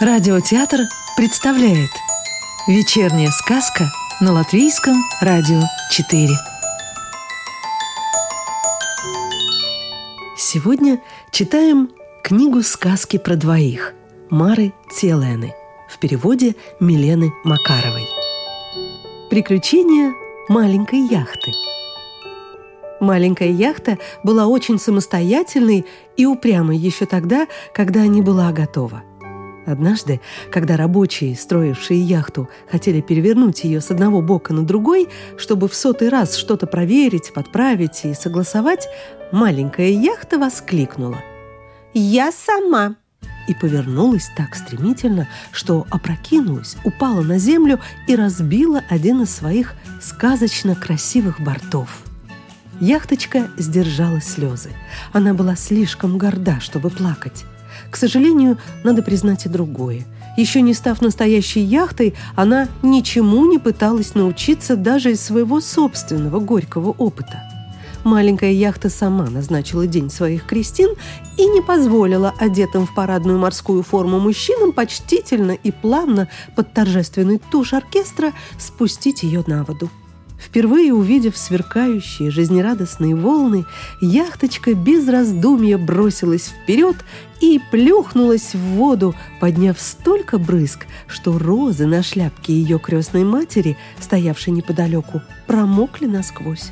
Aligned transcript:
Радиотеатр 0.00 0.82
представляет 1.16 1.90
Вечерняя 2.68 3.30
сказка 3.30 3.86
на 4.20 4.32
Латвийском 4.32 4.94
радио 5.20 5.60
4 5.90 6.28
Сегодня 10.36 11.00
читаем 11.32 11.90
книгу 12.22 12.62
сказки 12.62 13.16
про 13.16 13.34
двоих 13.34 13.92
Мары 14.30 14.72
Целены 14.88 15.52
в 15.88 15.98
переводе 15.98 16.54
Милены 16.78 17.32
Макаровой. 17.42 18.06
Приключения 19.30 20.14
маленькой 20.48 21.08
яхты. 21.08 21.50
Маленькая 23.00 23.50
яхта 23.50 23.98
была 24.22 24.46
очень 24.46 24.78
самостоятельной 24.78 25.86
и 26.16 26.24
упрямой 26.24 26.76
еще 26.76 27.04
тогда, 27.04 27.48
когда 27.74 28.06
не 28.06 28.22
была 28.22 28.52
готова. 28.52 29.02
Однажды, 29.68 30.22
когда 30.50 30.78
рабочие, 30.78 31.36
строившие 31.36 32.00
яхту, 32.00 32.48
хотели 32.70 33.02
перевернуть 33.02 33.64
ее 33.64 33.82
с 33.82 33.90
одного 33.90 34.22
бока 34.22 34.54
на 34.54 34.64
другой, 34.64 35.10
чтобы 35.36 35.68
в 35.68 35.74
сотый 35.74 36.08
раз 36.08 36.36
что-то 36.36 36.66
проверить, 36.66 37.34
подправить 37.34 38.06
и 38.06 38.14
согласовать, 38.14 38.88
маленькая 39.30 39.90
яхта 39.90 40.38
воскликнула. 40.38 41.18
«Я 41.92 42.32
сама!» 42.32 42.96
и 43.46 43.54
повернулась 43.54 44.30
так 44.38 44.54
стремительно, 44.54 45.28
что 45.52 45.86
опрокинулась, 45.90 46.78
упала 46.84 47.20
на 47.20 47.38
землю 47.38 47.78
и 48.06 48.16
разбила 48.16 48.82
один 48.88 49.22
из 49.22 49.34
своих 49.34 49.74
сказочно 50.00 50.76
красивых 50.76 51.40
бортов. 51.40 52.04
Яхточка 52.80 53.50
сдержала 53.58 54.22
слезы. 54.22 54.70
Она 55.12 55.34
была 55.34 55.56
слишком 55.56 56.16
горда, 56.16 56.58
чтобы 56.60 56.88
плакать. 56.88 57.44
К 57.90 57.96
сожалению, 57.96 58.58
надо 58.84 59.02
признать 59.02 59.46
и 59.46 59.48
другое. 59.48 60.04
Еще 60.36 60.60
не 60.60 60.74
став 60.74 61.00
настоящей 61.00 61.60
яхтой, 61.60 62.14
она 62.36 62.68
ничему 62.82 63.46
не 63.50 63.58
пыталась 63.58 64.14
научиться 64.14 64.76
даже 64.76 65.12
из 65.12 65.20
своего 65.20 65.60
собственного 65.60 66.38
горького 66.38 66.90
опыта. 66.90 67.42
Маленькая 68.04 68.52
яхта 68.52 68.88
сама 68.88 69.28
назначила 69.28 69.86
день 69.86 70.10
своих 70.10 70.46
крестин 70.46 70.90
и 71.36 71.46
не 71.46 71.60
позволила 71.60 72.32
одетым 72.38 72.86
в 72.86 72.94
парадную 72.94 73.38
морскую 73.38 73.82
форму 73.82 74.20
мужчинам 74.20 74.72
почтительно 74.72 75.52
и 75.52 75.72
плавно 75.72 76.28
под 76.54 76.72
торжественный 76.72 77.40
тушь 77.50 77.72
оркестра 77.72 78.32
спустить 78.58 79.24
ее 79.24 79.42
на 79.46 79.64
воду. 79.64 79.90
Впервые 80.38 80.94
увидев 80.94 81.36
сверкающие 81.36 82.30
жизнерадостные 82.30 83.14
волны, 83.14 83.66
яхточка 84.00 84.74
без 84.74 85.08
раздумья 85.08 85.76
бросилась 85.78 86.48
вперед 86.48 86.96
и 87.40 87.60
плюхнулась 87.72 88.54
в 88.54 88.58
воду, 88.58 89.14
подняв 89.40 89.80
столько 89.80 90.38
брызг, 90.38 90.86
что 91.08 91.38
розы 91.38 91.86
на 91.86 92.02
шляпке 92.02 92.52
ее 92.52 92.78
крестной 92.78 93.24
матери, 93.24 93.76
стоявшей 94.00 94.52
неподалеку, 94.52 95.22
промокли 95.46 96.06
насквозь. 96.06 96.70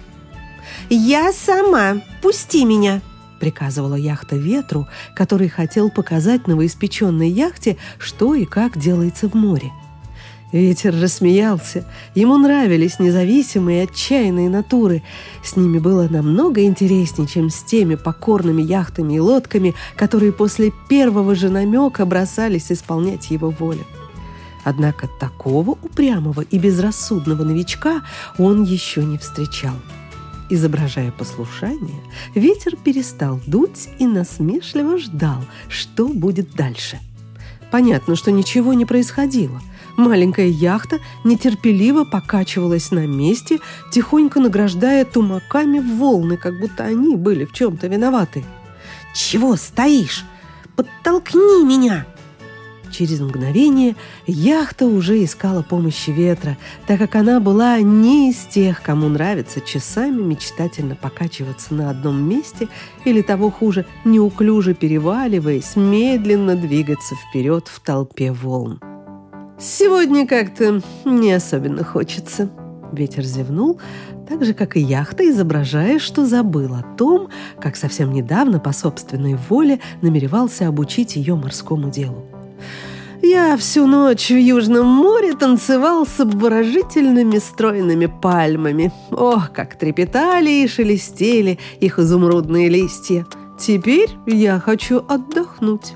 «Я 0.89 1.33
сама! 1.33 2.03
Пусти 2.23 2.65
меня!»— 2.65 3.01
приказывала 3.41 3.97
яхта 3.97 4.37
ветру, 4.37 4.87
который 5.15 5.49
хотел 5.49 5.91
показать 5.91 6.47
новоиспеченной 6.47 7.29
яхте, 7.29 7.77
что 7.99 8.35
и 8.35 8.45
как 8.45 8.79
делается 8.79 9.29
в 9.29 9.35
море. 9.35 9.73
Ветер 10.53 10.95
рассмеялся. 10.95 11.85
Ему 12.15 12.39
нравились 12.39 13.01
независимые 13.01 13.83
отчаянные 13.85 14.49
натуры. 14.49 15.03
С 15.43 15.57
ними 15.57 15.79
было 15.79 16.07
намного 16.09 16.63
интереснее, 16.63 17.27
чем 17.27 17.51
с 17.51 17.65
теми 17.65 17.97
покорными 17.97 18.63
яхтами 18.63 19.15
и 19.15 19.21
лодками, 19.21 19.75
которые 19.97 20.33
после 20.33 20.73
первого 20.89 21.35
же 21.35 21.51
намека 21.51 22.07
бросались 22.07 22.71
исполнять 22.71 23.31
его 23.31 23.51
волю. 23.51 23.85
Однако 24.63 25.09
такого 25.21 25.71
упрямого 25.71 26.43
и 26.43 26.59
безрассудного 26.59 27.43
новичка 27.43 28.03
он 28.39 28.63
еще 28.63 29.05
не 29.05 29.19
встречал. 29.19 29.75
Изображая 30.49 31.11
послушание, 31.11 32.01
ветер 32.37 32.77
перестал 32.77 33.41
дуть 33.49 33.89
и 33.99 34.07
насмешливо 34.07 34.97
ждал, 34.99 35.45
что 35.69 36.07
будет 36.07 36.53
дальше. 36.55 37.01
Понятно, 37.73 38.15
что 38.15 38.31
ничего 38.31 38.75
не 38.75 38.85
происходило– 38.85 39.61
Маленькая 39.97 40.49
яхта 40.49 41.01
нетерпеливо 41.25 42.05
покачивалась 42.05 42.91
на 42.91 43.07
месте, 43.07 43.61
тихонько 43.91 44.41
награждая 44.41 45.05
тумаками 45.07 45.79
волны, 45.79 46.37
как 46.37 46.59
будто 46.61 46.85
они 46.85 47.17
были 47.17 47.45
в 47.45 47.53
чем-то 47.53 47.87
виноваты. 47.87 48.45
«Чего 49.15 49.57
стоишь? 49.57 50.25
Подтолкни 50.77 51.65
меня!» 51.65 52.07
Через 52.93 53.21
мгновение 53.21 53.97
яхта 54.27 54.87
уже 54.87 55.23
искала 55.25 55.63
помощи 55.63 56.11
ветра, 56.11 56.57
так 56.87 56.99
как 56.99 57.17
она 57.17 57.41
была 57.41 57.81
не 57.81 58.31
из 58.31 58.37
тех, 58.37 58.83
кому 58.83 59.09
нравится 59.09 59.61
часами 59.61 60.23
мечтательно 60.23 60.95
покачиваться 60.95 61.75
на 61.75 61.91
одном 61.91 62.23
месте 62.29 62.69
или 63.05 63.23
того 63.23 63.51
хуже, 63.51 63.87
неуклюже 64.05 64.75
переваливаясь, 64.75 65.75
медленно 65.75 66.55
двигаться 66.55 67.15
вперед 67.17 67.67
в 67.69 67.81
толпе 67.81 68.31
волн. 68.31 68.79
«Сегодня 69.59 70.27
как-то 70.27 70.83
не 71.05 71.33
особенно 71.33 71.83
хочется». 71.83 72.51
Ветер 72.93 73.25
зевнул, 73.25 73.81
так 74.29 74.45
же, 74.45 74.55
как 74.55 74.77
и 74.77 74.81
яхта, 74.81 75.29
изображая, 75.29 75.99
что 75.99 76.27
забыл 76.27 76.75
о 76.75 76.83
том, 76.97 77.29
как 77.61 77.77
совсем 77.77 78.13
недавно 78.13 78.61
по 78.61 78.73
собственной 78.73 79.37
воле 79.49 79.81
намеревался 80.03 80.69
обучить 80.69 81.17
ее 81.17 81.35
морскому 81.37 81.91
делу. 81.91 82.25
Я 83.23 83.57
всю 83.57 83.87
ночь 83.87 84.31
в 84.31 84.39
Южном 84.39 84.87
море 84.87 85.35
танцевал 85.35 86.07
с 86.07 86.21
обворожительными 86.21 87.39
стройными 87.39 88.07
пальмами. 88.07 88.93
Ох, 89.11 89.53
как 89.53 89.77
трепетали 89.77 90.51
и 90.51 90.69
шелестели 90.69 91.59
их 91.81 91.99
изумрудные 91.99 92.69
листья. 92.69 93.27
Теперь 93.59 94.11
я 94.27 94.61
хочу 94.61 95.03
отдохнуть. 95.09 95.95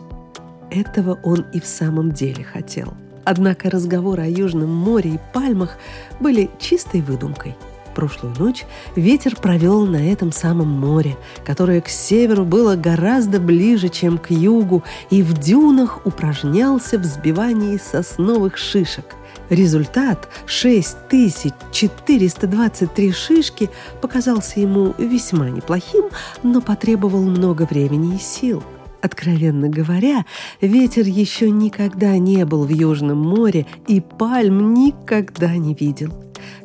Этого 0.71 1.19
он 1.23 1.45
и 1.53 1.61
в 1.61 1.67
самом 1.67 2.13
деле 2.13 2.43
хотел. 2.43 2.95
Однако 3.25 3.71
разговоры 3.71 4.23
о 4.23 4.29
Южном 4.29 4.75
море 4.75 5.15
и 5.15 5.21
пальмах 5.33 5.79
были 6.21 6.51
чистой 6.59 7.01
выдумкой. 7.01 7.57
Прошлую 7.95 8.35
ночь 8.39 8.65
ветер 8.95 9.35
провел 9.37 9.85
на 9.85 10.13
этом 10.13 10.33
самом 10.33 10.69
море, 10.69 11.17
которое 11.45 11.81
к 11.81 11.89
северу 11.89 12.45
было 12.45 12.77
гораздо 12.77 13.41
ближе, 13.41 13.89
чем 13.89 14.19
к 14.19 14.31
югу, 14.31 14.85
и 15.11 15.23
в 15.23 15.37
дюнах 15.39 16.07
упражнялся 16.07 16.99
в 16.99 17.05
сбивании 17.05 17.79
сосновых 17.79 18.57
шишек. 18.57 19.17
Результат 19.49 20.29
6423 20.47 23.13
шишки 23.13 23.71
показался 24.01 24.61
ему 24.61 24.95
весьма 24.97 25.51
неплохим, 25.51 26.05
но 26.45 26.61
потребовал 26.61 27.25
много 27.25 27.67
времени 27.69 28.15
и 28.15 28.19
сил– 28.19 28.63
Откровенно 29.03 29.69
говоря, 29.69 30.27
ветер 30.61 31.07
еще 31.07 31.51
никогда 31.51 32.19
не 32.19 32.45
был 32.45 32.65
в 32.65 32.69
Южном 32.69 33.19
море 33.19 33.67
и 33.89 34.01
пальм 34.01 34.75
никогда 34.75 35.57
не 35.57 35.75
видел. 35.75 36.13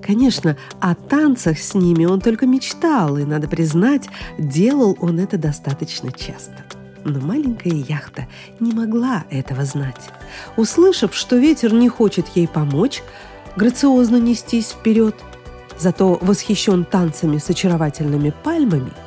Конечно, 0.02 0.58
о 0.80 0.96
танцах 0.96 1.58
с 1.60 1.74
ними 1.74 2.06
он 2.06 2.20
только 2.22 2.46
мечтал, 2.46 3.18
и, 3.18 3.24
надо 3.24 3.48
признать, 3.48 4.08
делал 4.38 4.98
он 5.00 5.20
это 5.20 5.38
достаточно 5.38 6.12
часто. 6.12 6.66
Но 7.06 7.20
маленькая 7.20 7.74
яхта 7.74 8.28
не 8.60 8.74
могла 8.74 9.24
этого 9.30 9.64
знать. 9.64 10.10
Услышав, 10.58 11.16
что 11.16 11.38
ветер 11.38 11.74
не 11.74 11.88
хочет 11.88 12.28
ей 12.36 12.48
помочь, 12.48 13.02
грациозно 13.56 14.18
нестись 14.18 14.72
вперед, 14.72 15.16
зато 15.78 16.18
восхищен 16.22 16.84
танцами 16.84 17.38
с 17.38 17.50
очаровательными 17.50 18.34
пальмами– 18.44 18.92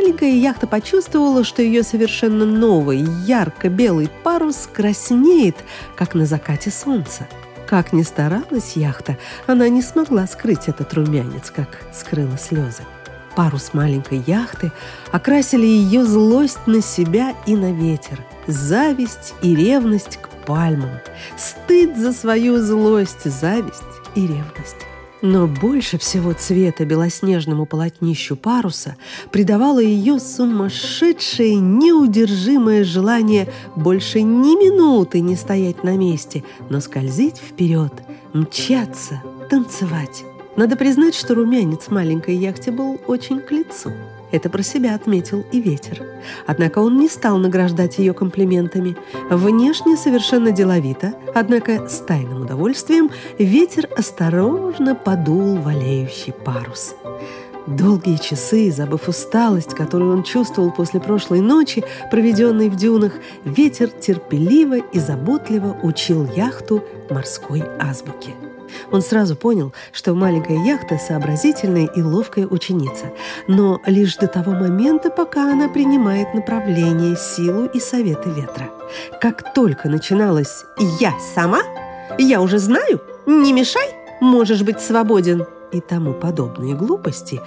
маленькая 0.00 0.32
яхта 0.32 0.66
почувствовала, 0.66 1.44
что 1.44 1.60
ее 1.60 1.82
совершенно 1.82 2.46
новый, 2.46 3.04
ярко-белый 3.26 4.08
парус 4.22 4.66
краснеет, 4.72 5.56
как 5.94 6.14
на 6.14 6.24
закате 6.24 6.70
солнца. 6.70 7.28
Как 7.68 7.92
ни 7.92 8.02
старалась 8.02 8.76
яхта, 8.76 9.18
она 9.46 9.68
не 9.68 9.82
смогла 9.82 10.26
скрыть 10.26 10.68
этот 10.68 10.94
румянец, 10.94 11.50
как 11.54 11.82
скрыла 11.92 12.38
слезы. 12.38 12.82
Парус 13.36 13.74
маленькой 13.74 14.24
яхты 14.26 14.72
окрасили 15.12 15.66
ее 15.66 16.06
злость 16.06 16.66
на 16.66 16.80
себя 16.80 17.34
и 17.44 17.54
на 17.54 17.70
ветер, 17.70 18.24
зависть 18.46 19.34
и 19.42 19.54
ревность 19.54 20.16
к 20.16 20.30
пальмам, 20.46 20.98
стыд 21.36 21.98
за 21.98 22.14
свою 22.14 22.62
злость, 22.62 23.30
зависть 23.30 23.82
и 24.14 24.26
ревность. 24.26 24.89
Но 25.22 25.46
больше 25.46 25.98
всего 25.98 26.32
цвета 26.32 26.84
белоснежному 26.86 27.66
полотнищу 27.66 28.36
паруса 28.36 28.96
придавало 29.30 29.80
ее 29.80 30.18
сумасшедшее, 30.18 31.56
неудержимое 31.56 32.84
желание 32.84 33.48
больше 33.76 34.22
ни 34.22 34.56
минуты 34.56 35.20
не 35.20 35.36
стоять 35.36 35.84
на 35.84 35.96
месте, 35.96 36.42
но 36.70 36.80
скользить 36.80 37.36
вперед, 37.36 37.92
мчаться, 38.32 39.22
танцевать. 39.50 40.24
Надо 40.56 40.76
признать, 40.76 41.14
что 41.14 41.34
румянец 41.34 41.88
маленькой 41.88 42.36
яхте 42.36 42.70
был 42.70 42.98
очень 43.06 43.40
к 43.40 43.50
лицу. 43.50 43.92
Это 44.32 44.48
про 44.48 44.62
себя 44.62 44.94
отметил 44.94 45.44
и 45.52 45.60
ветер. 45.60 46.02
Однако 46.46 46.78
он 46.78 46.98
не 46.98 47.08
стал 47.08 47.38
награждать 47.38 47.98
ее 47.98 48.12
комплиментами. 48.12 48.96
Внешне 49.30 49.96
совершенно 49.96 50.52
деловито, 50.52 51.14
однако 51.34 51.88
с 51.88 51.98
тайным 51.98 52.42
удовольствием 52.42 53.10
ветер 53.38 53.88
осторожно 53.96 54.94
подул 54.94 55.56
валеющий 55.56 56.32
парус. 56.32 56.94
Долгие 57.66 58.16
часы, 58.16 58.72
забыв 58.72 59.08
усталость, 59.08 59.74
которую 59.74 60.12
он 60.12 60.22
чувствовал 60.22 60.72
после 60.72 60.98
прошлой 60.98 61.40
ночи, 61.40 61.84
проведенной 62.10 62.68
в 62.68 62.76
дюнах, 62.76 63.12
ветер 63.44 63.90
терпеливо 63.90 64.78
и 64.78 64.98
заботливо 64.98 65.76
учил 65.82 66.26
яхту 66.34 66.82
морской 67.10 67.62
азбуке. 67.78 68.34
Он 68.90 69.02
сразу 69.02 69.36
понял, 69.36 69.72
что 69.92 70.14
маленькая 70.14 70.64
яхта– 70.64 70.98
сообразительная 71.08 71.86
и 71.86 72.02
ловкая 72.02 72.46
ученица, 72.46 73.12
но 73.48 73.80
лишь 73.86 74.16
до 74.16 74.26
того 74.26 74.52
момента, 74.52 75.10
пока 75.10 75.52
она 75.52 75.68
принимает 75.68 76.34
направление, 76.34 77.16
силу 77.16 77.66
и 77.66 77.80
советы 77.80 78.30
ветра. 78.30 78.70
Как 79.20 79.54
только 79.54 79.88
начиналось 79.88 80.64
«я 81.00 81.14
сама», 81.34 81.60
«я 82.18 82.40
уже 82.40 82.58
знаю», 82.58 83.00
«не 83.26 83.52
мешай», 83.52 83.94
«можешь 84.20 84.62
быть 84.62 84.80
свободен» 84.80 85.46
и 85.72 85.80
тому 85.80 86.12
подобные 86.12 86.74
глупости, 86.74 87.40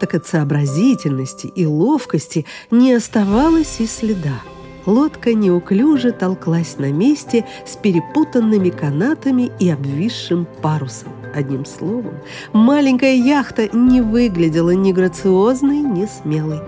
так 0.00 0.14
от 0.14 0.26
сообразительности 0.26 1.46
и 1.46 1.66
ловкости 1.66 2.46
не 2.70 2.94
оставалось 2.94 3.80
и 3.80 3.86
следа. 3.86 4.40
Лодка 4.88 5.34
неуклюже 5.34 6.12
толклась 6.12 6.78
на 6.78 6.90
месте 6.90 7.44
с 7.66 7.76
перепутанными 7.76 8.70
канатами 8.70 9.52
и 9.58 9.68
обвисшим 9.68 10.46
парусом. 10.62 11.12
Одним 11.34 11.66
словом, 11.66 12.14
маленькая 12.54 13.14
яхта 13.14 13.68
не 13.76 14.00
выглядела 14.00 14.70
ни 14.70 14.92
грациозной, 14.92 15.80
ни 15.80 16.06
смелой. 16.06 16.60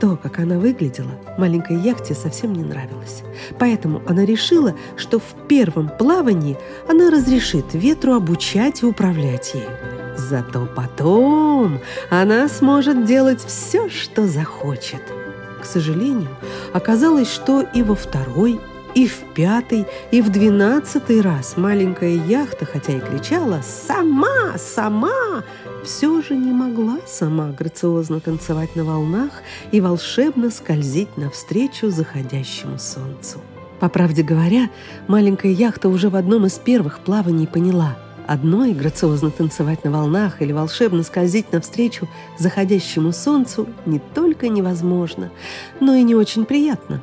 То, 0.00 0.16
как 0.16 0.38
она 0.38 0.60
выглядела, 0.60 1.10
маленькой 1.38 1.78
яхте 1.78 2.14
совсем 2.14 2.52
не 2.52 2.62
нравилось. 2.62 3.24
Поэтому 3.58 4.00
она 4.06 4.24
решила, 4.24 4.76
что 4.96 5.18
в 5.18 5.34
первом 5.48 5.88
плавании 5.88 6.56
она 6.88 7.10
разрешит 7.10 7.74
ветру 7.74 8.14
обучать 8.14 8.84
и 8.84 8.86
управлять 8.86 9.54
ею. 9.54 9.70
Зато 10.16 10.68
потом 10.76 11.80
она 12.10 12.46
сможет 12.46 13.06
делать 13.06 13.44
все, 13.44 13.88
что 13.88 14.28
захочет– 14.28 15.02
к 15.66 15.68
сожалению, 15.68 16.28
оказалось, 16.72 17.28
что 17.28 17.60
и 17.60 17.82
во 17.82 17.96
второй, 17.96 18.60
и 18.94 19.08
в 19.08 19.18
пятый, 19.34 19.84
и 20.12 20.22
в 20.22 20.30
двенадцатый 20.30 21.20
раз 21.20 21.56
маленькая 21.56 22.14
яхта, 22.14 22.64
хотя 22.64 22.92
и 22.92 23.00
кричала 23.00 23.62
«Сама! 23.64 24.56
Сама!», 24.58 25.42
все 25.84 26.22
же 26.22 26.36
не 26.36 26.52
могла 26.52 26.98
сама 27.04 27.48
грациозно 27.48 28.20
танцевать 28.20 28.76
на 28.76 28.84
волнах 28.84 29.42
и 29.72 29.80
волшебно 29.80 30.50
скользить 30.50 31.16
навстречу 31.16 31.90
заходящему 31.90 32.78
солнцу. 32.78 33.40
По 33.80 33.88
правде 33.88 34.22
говоря, 34.22 34.70
маленькая 35.08 35.50
яхта 35.50 35.88
уже 35.88 36.10
в 36.10 36.16
одном 36.16 36.46
из 36.46 36.54
первых 36.58 37.00
плаваний 37.00 37.48
поняла– 37.48 37.98
Одной 38.26 38.72
грациозно 38.72 39.30
танцевать 39.30 39.84
на 39.84 39.92
волнах 39.92 40.42
или 40.42 40.52
волшебно 40.52 41.02
скользить 41.04 41.52
навстречу 41.52 42.08
заходящему 42.38 43.12
солнцу 43.12 43.68
не 43.86 44.00
только 44.00 44.48
невозможно, 44.48 45.30
но 45.78 45.94
и 45.94 46.02
не 46.02 46.14
очень 46.14 46.44
приятно. 46.44 47.02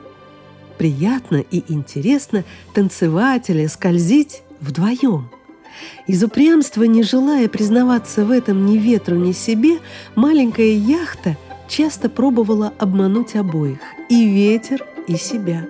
Приятно 0.78 1.38
и 1.38 1.64
интересно 1.72 2.44
танцевать 2.74 3.50
или 3.50 3.68
скользить 3.68 4.44
вдвоем. 4.60 5.30
Из 6.08 6.24
упрямства, 6.24 6.84
не 6.84 7.04
желая 7.04 7.48
признаваться 7.48 8.26
в 8.26 8.32
этом 8.32 8.66
ни 8.66 8.78
ветру, 8.78 9.16
ни 9.16 9.32
себе, 9.32 9.80
маленькая 10.16 10.74
яхта 10.74 11.38
часто 11.70 12.10
пробовала 12.10 12.74
обмануть 12.78 13.36
обоих– 13.36 13.80
и 14.10 14.26
ветер, 14.26 14.86
и 15.08 15.16
себя. 15.16 15.66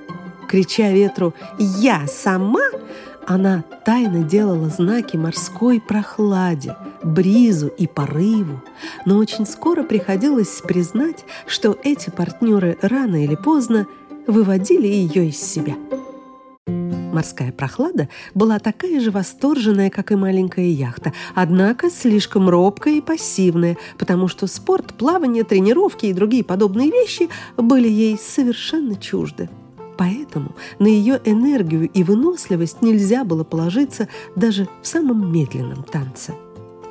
Крича 0.50 0.91
ветру 0.91 1.33
«Я 1.57 2.07
сама!», 2.07 2.59
она 3.27 3.63
тайно 3.85 4.23
делала 4.23 4.69
знаки 4.69 5.17
морской 5.17 5.79
прохладе, 5.79 6.75
бризу 7.03 7.67
и 7.67 7.87
порыву, 7.87 8.61
но 9.05 9.17
очень 9.17 9.45
скоро 9.45 9.83
приходилось 9.83 10.61
признать, 10.61 11.25
что 11.47 11.77
эти 11.83 12.09
партнеры 12.09 12.77
рано 12.81 13.23
или 13.23 13.35
поздно 13.35 13.87
выводили 14.27 14.87
ее 14.87 15.29
из 15.29 15.39
себя. 15.41 15.75
Морская 17.13 17.51
прохлада 17.51 18.09
была 18.33 18.57
такая 18.57 18.99
же 18.99 19.11
восторженная, 19.11 19.91
как 19.91 20.11
и 20.11 20.15
маленькая 20.15 20.65
яхта, 20.65 21.13
однако 21.35 21.91
слишком 21.91 22.49
робкая 22.49 22.95
и 22.95 23.01
пассивная, 23.01 23.77
потому 23.99 24.27
что 24.27 24.47
спорт, 24.47 24.95
плавание, 24.95 25.43
тренировки 25.43 26.07
и 26.07 26.13
другие 26.13 26.43
подобные 26.43 26.89
вещи 26.89 27.29
были 27.55 27.87
ей 27.87 28.17
совершенно 28.17 28.95
чужды. 28.95 29.49
Поэтому 29.97 30.53
на 30.79 30.87
ее 30.87 31.21
энергию 31.23 31.89
и 31.89 32.03
выносливость 32.03 32.81
нельзя 32.81 33.23
было 33.23 33.43
положиться 33.43 34.07
даже 34.35 34.67
в 34.81 34.87
самом 34.87 35.31
медленном 35.31 35.83
танце. 35.83 36.33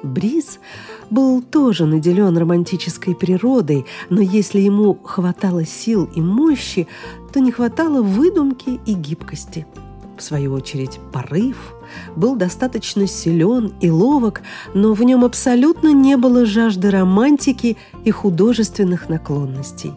Бриз 0.03 0.59
был 1.11 1.43
тоже 1.43 1.87
наделен 1.87 2.37
романтической 2.37 3.15
природой, 3.15 3.87
но 4.11 4.21
если 4.21 4.61
ему 4.61 4.99
хватало 5.03 5.65
сил 5.65 6.09
и 6.15 6.21
мощи, 6.21 6.89
то 7.33 7.41
не 7.41 7.53
хватало 7.53 8.03
выдумки 8.03 8.81
и 8.85 8.95
гибкости. 8.95 9.67
В 10.19 10.23
свою 10.23 10.55
очередь, 10.55 10.99
порыв 11.13 11.75
был 12.17 12.37
достаточно 12.37 13.07
силен 13.07 13.75
и 13.81 13.91
ловок, 13.91 14.43
но 14.75 14.93
в 14.93 15.03
нем 15.03 15.25
абсолютно 15.25 15.93
не 15.93 16.17
было 16.17 16.47
жажды 16.47 16.91
романтики 16.91 17.77
и 18.05 18.11
художественных 18.11 19.09
наклонностей 19.09 19.93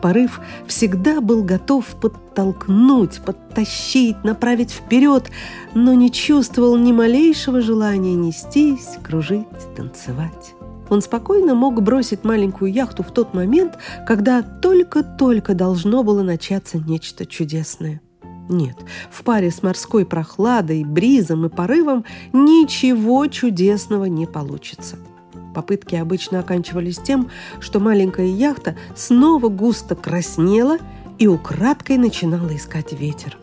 порыв 0.00 0.40
всегда 0.66 1.20
был 1.20 1.42
готов 1.42 1.84
подтолкнуть, 2.00 3.20
подтащить, 3.24 4.22
направить 4.24 4.70
вперед, 4.70 5.30
но 5.74 5.94
не 5.94 6.10
чувствовал 6.10 6.76
ни 6.76 6.92
малейшего 6.92 7.60
желания 7.60 8.14
нестись, 8.14 8.98
кружить, 9.02 9.46
танцевать. 9.76 10.54
Он 10.88 11.00
спокойно 11.00 11.54
мог 11.54 11.80
бросить 11.82 12.24
маленькую 12.24 12.72
яхту 12.72 13.04
в 13.04 13.12
тот 13.12 13.32
момент, 13.32 13.78
когда 14.06 14.42
только-только 14.42 15.54
должно 15.54 16.02
было 16.02 16.22
начаться 16.22 16.78
нечто 16.78 17.26
чудесное. 17.26 18.00
Нет, 18.48 18.76
в 19.12 19.22
паре 19.22 19.52
с 19.52 19.62
морской 19.62 20.04
прохладой, 20.04 20.82
бризом 20.82 21.46
и 21.46 21.48
порывом 21.48 22.04
ничего 22.32 23.28
чудесного 23.28 24.06
не 24.06 24.26
получится. 24.26 24.96
Попытки 25.54 25.96
обычно 25.96 26.40
оканчивались 26.40 26.98
тем, 26.98 27.30
что 27.58 27.80
маленькая 27.80 28.26
яхта 28.26 28.76
снова 28.94 29.48
густо 29.48 29.96
краснела 29.96 30.78
и 31.18 31.26
украдкой 31.26 31.98
начинала 31.98 32.54
искать 32.54 32.92
ветер. 32.92 33.36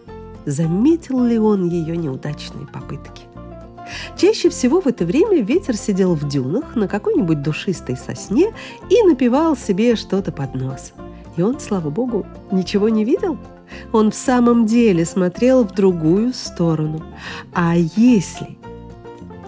Заметил 0.46 1.24
ли 1.24 1.38
он 1.38 1.68
ее 1.68 1.98
неудачные 1.98 2.66
попытки? 2.68 3.24
Чаще 4.18 4.50
всего 4.50 4.82
в 4.82 4.88
это 4.88 5.06
время 5.06 5.42
ветер 5.42 5.76
сидел 5.76 6.16
в 6.16 6.28
дюнах 6.28 6.76
на 6.76 6.88
какой-нибудь 6.88 7.42
душистой 7.42 7.98
сосне 7.98 8.54
и 8.90 9.04
напевал 9.04 9.56
себе 9.56 9.96
что-то 9.96 10.32
под 10.32 10.56
нос. 10.56 10.94
И 11.36 11.42
он, 11.42 11.60
слава 11.60 11.90
богу, 11.90 12.26
ничего 12.52 12.90
не 12.90 13.06
видел. 13.06 13.38
Он 13.92 14.12
в 14.12 14.16
самом 14.16 14.66
деле 14.66 15.06
смотрел 15.06 15.64
в 15.64 15.74
другую 15.74 16.34
сторону. 16.34 17.04
А 17.54 17.76
если 17.76 18.57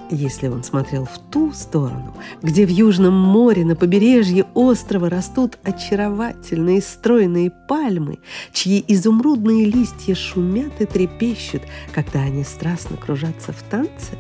если 0.09 0.47
он 0.47 0.63
смотрел 0.63 1.05
в 1.05 1.19
ту 1.31 1.53
сторону, 1.53 2.15
где 2.41 2.65
в 2.65 2.69
Южном 2.69 3.13
море 3.13 3.63
на 3.65 3.75
побережье 3.75 4.45
острова 4.53 5.09
растут 5.09 5.57
очаровательные 5.63 6.81
стройные 6.81 7.51
пальмы, 7.51 8.19
чьи 8.51 8.83
изумрудные 8.87 9.65
листья 9.65 10.15
шумят 10.15 10.73
и 10.79 10.85
трепещут, 10.85 11.61
когда 11.93 12.21
они 12.21 12.43
страстно 12.43 12.97
кружатся 12.97 13.51
в 13.51 13.61
танце, 13.63 14.17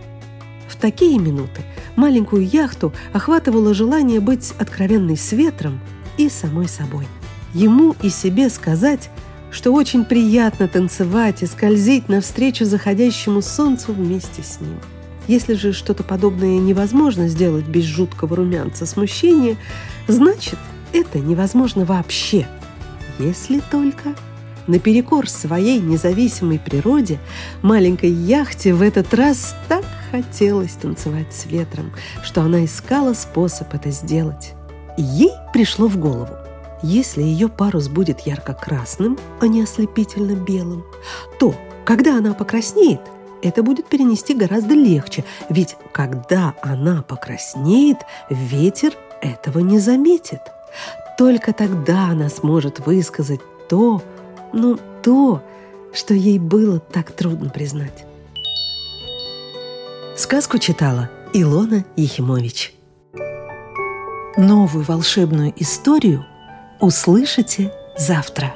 в 0.67 0.75
такие 0.75 1.17
минуты 1.17 1.63
маленькую 1.95 2.47
яхту 2.47 2.93
охватывало 3.11 3.73
желание 3.73 4.19
быть 4.19 4.53
откровенной 4.59 5.17
с 5.17 5.31
ветром 5.31 5.79
и 6.17 6.29
самой 6.29 6.67
собой. 6.67 7.07
Ему 7.53 7.95
и 8.03 8.09
себе 8.09 8.49
сказать, 8.49 9.09
что 9.51 9.73
очень 9.73 10.05
приятно 10.05 10.67
танцевать 10.67 11.41
и 11.41 11.47
скользить 11.47 12.07
навстречу 12.07 12.65
заходящему 12.65 13.41
солнцу 13.41 13.93
вместе 13.93 14.43
с 14.43 14.61
ним– 14.61 14.77
если 15.29 15.53
же 15.53 15.73
что-то 15.73 16.03
подобное 16.03 16.57
невозможно 16.57 17.27
сделать 17.27 17.65
без 17.65 17.83
жуткого 17.83 18.35
румянца 18.35 18.87
смущения, 18.87 19.57
значит, 20.07 20.57
это 20.91 21.19
невозможно 21.19 21.85
вообще. 21.85 22.47
Если 23.19 23.59
только 23.59 24.15
наперекор 24.65 25.29
своей 25.29 25.79
независимой 25.79 26.57
природе 26.57 27.19
маленькой 27.61 28.09
яхте 28.09 28.73
в 28.73 28.81
этот 28.81 29.13
раз 29.13 29.55
так 29.67 29.85
хотелось 30.09 30.73
танцевать 30.73 31.31
с 31.31 31.45
ветром, 31.45 31.91
что 32.23 32.41
она 32.41 32.65
искала 32.65 33.13
способ 33.13 33.71
это 33.75 33.91
сделать. 33.91 34.53
ей 34.97 35.31
пришло 35.53 35.87
в 35.87 35.97
голову, 35.97 36.33
если 36.81 37.21
ее 37.21 37.49
парус 37.49 37.87
будет 37.87 38.21
ярко-красным, 38.21 39.19
а 39.39 39.47
не 39.47 39.61
ослепительно 39.61 40.33
белым, 40.33 40.83
то, 41.39 41.53
когда 41.85 42.17
она 42.17 42.33
покраснеет– 42.33 43.01
это 43.41 43.63
будет 43.63 43.87
перенести 43.87 44.33
гораздо 44.33 44.73
легче, 44.73 45.23
ведь 45.49 45.77
когда 45.91 46.53
она 46.61 47.01
покраснеет, 47.01 47.97
ветер 48.29 48.93
этого 49.21 49.59
не 49.59 49.79
заметит. 49.79 50.41
Только 51.17 51.53
тогда 51.53 52.09
она 52.09 52.29
сможет 52.29 52.79
высказать 52.79 53.41
то, 53.69 54.01
ну, 54.53 54.79
то, 55.03 55.41
что 55.93 56.13
ей 56.13 56.39
было 56.39 56.79
так 56.79 57.11
трудно 57.11 57.49
признать. 57.49 58.05
Сказку 60.15 60.57
читала 60.57 61.09
Илона 61.33 61.85
Ехимович. 61.95 62.73
Новую 64.37 64.83
волшебную 64.85 65.53
историю 65.57 66.25
услышите 66.79 67.73
завтра. 67.97 68.53